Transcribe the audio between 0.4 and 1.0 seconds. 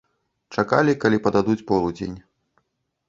Чакалі,